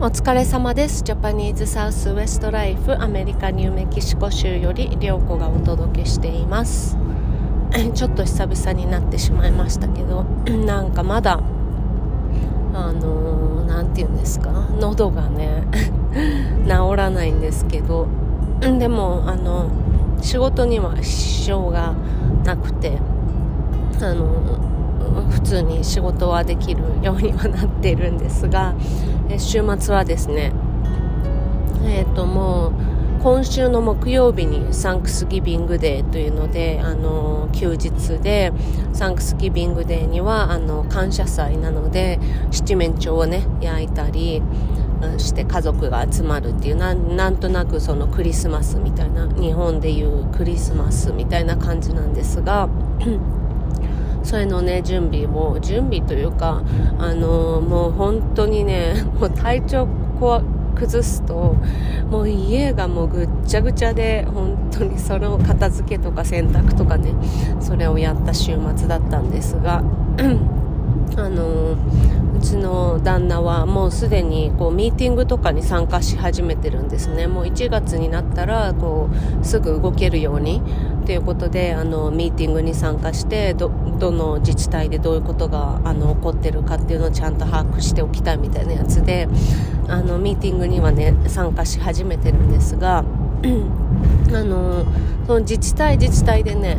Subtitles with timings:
[0.00, 1.02] お疲れ様です。
[1.02, 6.96] ジャパニーズサウスウエストライフアメリカニューメキシコ州より涼子がお届けしています。
[7.94, 10.22] ちょっと久々になってしまいましたけど
[10.64, 11.40] なんかまだ
[12.74, 15.64] あの何、ー、て言うんですか喉がね
[16.64, 18.06] 治らないんですけど
[18.60, 19.66] でもあの
[20.20, 21.96] 仕事には支障が
[22.44, 22.98] なくて
[24.00, 24.77] あの
[25.30, 28.74] 普通に仕事はできるようにはなっているんですが、
[29.28, 30.52] え週末はですね
[31.84, 32.72] えっ、ー、ともう
[33.22, 38.52] 今週の木曜日にサンクスギビングデーというので、あの休日で
[38.92, 42.20] サンクスギビングデーにはあの感謝祭なので
[42.52, 44.42] 七面鳥をね焼いたり
[45.18, 52.68] して家族が集まるっていうなんとなくそのクリスマスみたいな日本でいうクリスマスみたいな感じなんですが
[54.28, 56.62] それのね準備も準備というか
[56.98, 59.88] あのー、もう本当にね もう体調
[60.20, 60.42] こ
[60.74, 61.56] 崩すと
[62.10, 67.14] もう家がもうぐっちゃぐちゃで本当にそれを片付けとか洗濯とかね
[67.58, 69.82] それをやった週末だったんですが
[71.16, 77.26] あのうちの旦那はもうすでにこうミーティングとかに参加し始めてるんですね。
[77.26, 79.08] もう1月になったらこ
[79.42, 80.62] うすぐ動けるように。
[81.08, 83.70] ということであのミーティングに参加してど
[84.10, 89.26] の自治体でどういうことがあの起こってるかっていうのをちゃんと把握しておきたいみたいなやつで
[89.88, 92.98] あのミーティングにはね参加し始めてるんですが
[94.34, 94.84] あの
[95.26, 96.76] その自治体自治体でね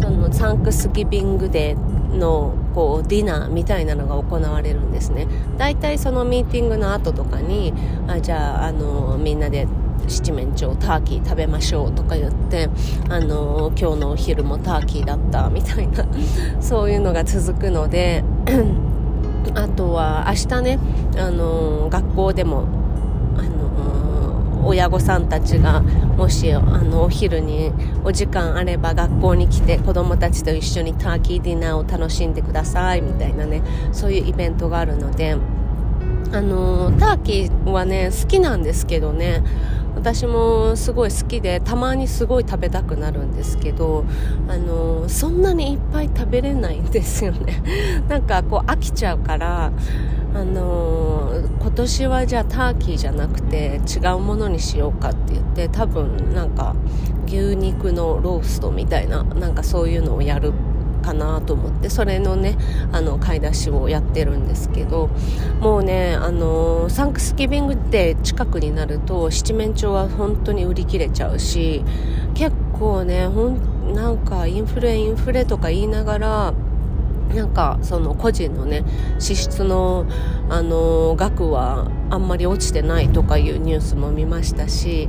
[0.00, 5.26] そのサンクスギビングデーのこうディナーみたいなのが行われるんですね。
[5.58, 7.72] 大体そのミーティングの後とかに
[8.08, 9.66] あじゃああのみんなで
[10.08, 12.68] 七面鳥ターキー食べましょうとか言って
[13.08, 16.04] あの今日のお昼もターキーだったみたいな
[16.60, 18.24] そういうのが続くので
[19.54, 20.78] あとは明日ね
[21.18, 22.64] あの学校でも
[24.64, 27.72] 親御さんたちがもしあのお昼に
[28.04, 33.62] お時間あれば学校に来て子供たちと一緒にターキーディナーを楽しんでくださいみたいなね
[33.92, 35.36] そういうイベントがあるので
[36.32, 39.42] あのターキーはね好きなんですけどね
[39.94, 44.04] 私もすごい好きでたまにすごい食べたくなるんですけど
[44.48, 47.62] あのそんなにいっぱい食べれないんですよね。
[48.08, 49.72] なんかこう飽きちゃうから
[50.34, 51.30] あの、
[51.60, 56.74] 今年はじゃあターキーじゃなくて違うものにしようかって言って多分なんか
[57.26, 60.52] 牛肉のローストみたいななんかそういうのをやる
[61.02, 62.56] かなと思ってそれのね
[62.92, 65.10] あの買い出しをやってるんですけど
[65.60, 71.84] もうねあの、サンクスギビングって近くになると七面鳥は本当に売り切れちゃうし
[72.34, 76.54] 結構ねほんなんかインフレインフレとか言いながら
[77.34, 78.84] なんかその個人のね
[79.18, 80.06] 支出の、
[80.50, 85.08] あの額はあんまり落ちてないとかいうニュースも見ましたし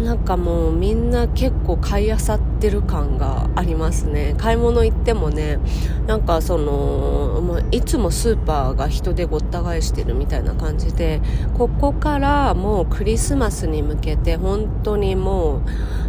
[0.00, 4.34] なんかもうみんな結構買いあさってる感がありますね。
[4.38, 5.58] 買い物行ってもね
[6.06, 11.20] なんかそのもういつもスーパーが人でごった返してるみたいな感じで
[11.56, 15.62] ここからもうクリスマスに向けて本当にも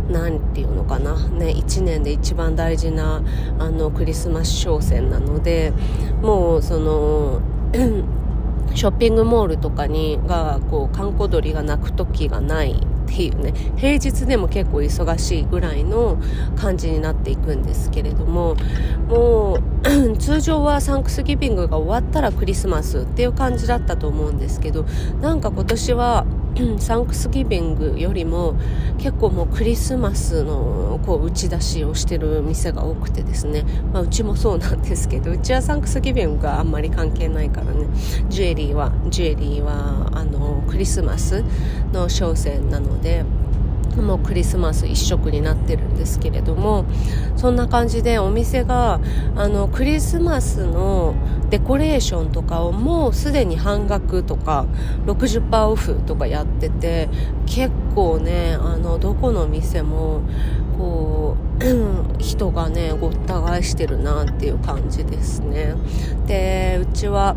[0.09, 1.17] う何て言うのかな。
[1.29, 3.23] ね1年で一番大事な
[3.57, 5.73] あのクリスマス商戦なので
[6.21, 7.41] もうその
[8.75, 12.79] ショッピングモールとかにがこう閑古鳥が鳴く時がない
[13.09, 16.17] っていうね平日でも結構忙しいぐらいの
[16.55, 18.55] 感じになっていくんですけれども
[19.07, 24.85] もう 通常はサンクスギビングが終わったらクリスマスっていう感じだったと思うんですけど
[25.21, 26.25] なんか今年は
[26.79, 28.55] サンクスギビングよりも
[28.97, 37.87] 結構もうクリスマスのこう打ち出しをしてる店が多くてですね、まあ、うちもそうなんですけどうちはサンクスギビングがあんまり関係ないからね
[38.29, 41.43] ジュエリーはジュエリーはあのクリスマス
[41.93, 43.23] の商戦なので。
[44.01, 46.85] もうクリスマス一色になってるんですけれども
[47.35, 48.99] そんな感じでお店が
[49.35, 51.15] あのクリスマスの
[51.49, 54.65] デコレーションとかをもうすでに半額とか
[55.05, 57.09] 60%オフとかやってて
[57.45, 60.21] 結構ねあのどこの店も
[60.77, 65.75] こう 人がねごった返してるなっていう感じですね。
[66.25, 67.35] でうちは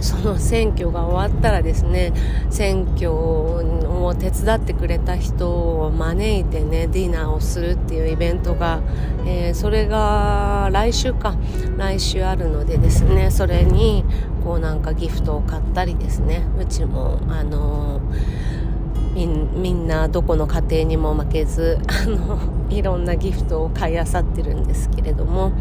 [0.00, 2.12] その選挙が終わったらですね
[2.50, 5.50] 選挙を手伝ってくれた人
[5.84, 8.80] を招いてねディナーをするっていうイベントが、
[9.26, 11.36] えー、それが来週か
[11.76, 14.04] 来週あるのでですねそれに
[14.44, 22.38] こうなんかギフトを買ったりですねうちもあのー、みんなどこの家庭にも負けずあの
[22.70, 25.52] いろんなギフトを買いあさってるんですけれども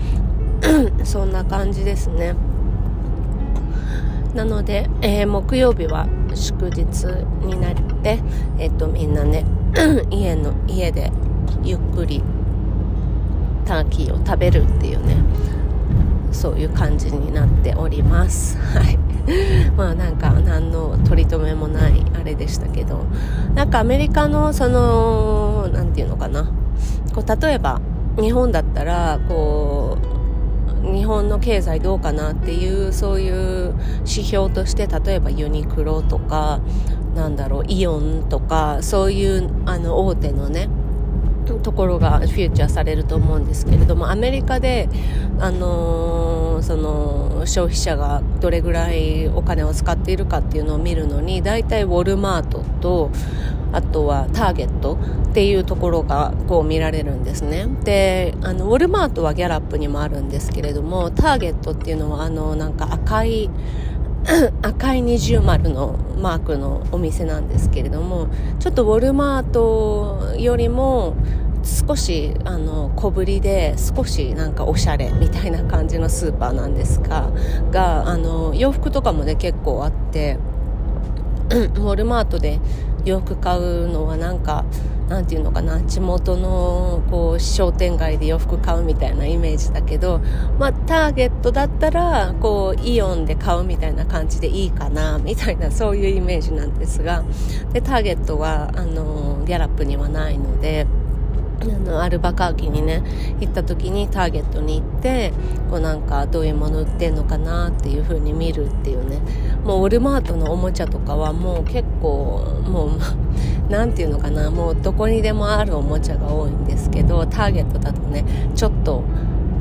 [1.04, 2.36] そんな感じですね。
[4.36, 7.06] なので、えー、木曜日は祝日
[7.46, 8.20] になって、
[8.60, 9.46] えっ、と、みんなね、
[10.12, 11.10] 家の、家で
[11.64, 12.22] ゆっくり
[13.66, 15.16] ターキーを食べるっていうね、
[16.34, 18.58] そういう感じになっております。
[18.76, 19.00] はい。
[19.76, 23.06] まあなんか何の取り留めもないあれでしたけど、
[23.56, 26.44] なんかアメリカのその、なんていうのかな。
[27.14, 27.80] こう例えば
[28.20, 29.85] 日本だったら、こう、
[30.94, 36.60] 日本の経済どうかなっていうそういう指標として例えばユニクロとか
[37.16, 40.70] なんだろうイオンとかそういうあの大手のね
[41.46, 44.90] ところがフューチャーされると思うんですけれどもアメリカで、
[45.40, 53.12] あのー、その消費者がどれぐらいお金を使っているかっていうのを見るのに大体ウォルマートと
[53.72, 54.98] あとはターゲット
[55.30, 57.68] っていうところがこう見られるんですね。
[57.84, 63.50] であのウォルマートはギャラップにもあるんですけれどもターゲットっていうのはあのなんか赤い
[64.62, 68.28] 赤い二重丸のマークのお店なんですけれども
[68.60, 71.16] ちょっとウォルマートよりも
[71.64, 77.32] 少しあの小ぶりで少しなんかおしゃれみたいな感じのスーパーなんですが
[77.72, 80.38] があの洋服とかもね結構あって
[81.60, 82.60] ウォルマートで
[83.06, 84.66] 洋服買うのはなんか
[85.10, 90.20] なんていうのかな地元のこう商店街で洋服買うみたいなイメージだけど、
[90.58, 97.24] まあ、ターゲットだったらこうイオンで買うみたいな感じでいいかなみたいなそういうイメージなんですが
[97.72, 100.88] でターゲットはあのギャラップにはないので。
[101.62, 103.04] あのアルバカーキにね
[103.40, 105.34] 行った時にターゲットに行って
[105.70, 109.20] こうなんかどういうもの売ってんのかなっていう風に見るっていうね。
[109.64, 112.90] もうウォルマートのおもちゃとかはもう結構もう
[113.70, 114.52] 何て言うのかな。
[114.52, 118.24] もうどこにでもあるおもちゃが多いんですけどターゲットだとね
[118.54, 119.04] ちょっと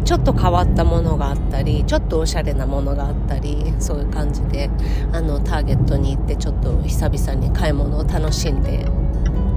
[0.05, 4.69] ちょっと変わったものがあったりちょっとおしゃれなものがあったりそういう感じで
[5.13, 8.87] あのターゲットに行ってちょっと久々に買い物を楽しんで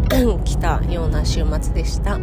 [0.07, 2.13] 来たような週末でした。
[2.17, 2.19] は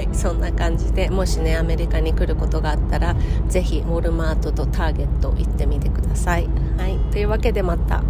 [0.00, 3.16] い、そんな感じで、もしね、アメリカに来ることがあったら、
[3.48, 6.48] 是非、ウォルマートとターゲット行ってみてください。
[6.76, 8.02] はい、というわけでまた。